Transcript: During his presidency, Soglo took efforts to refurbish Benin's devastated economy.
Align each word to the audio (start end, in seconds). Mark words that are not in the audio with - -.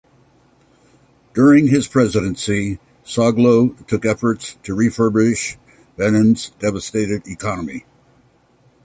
During 1.35 1.67
his 1.67 1.87
presidency, 1.87 2.79
Soglo 3.05 3.85
took 3.85 4.03
efforts 4.03 4.55
to 4.63 4.75
refurbish 4.75 5.57
Benin's 5.95 6.49
devastated 6.59 7.27
economy. 7.27 7.85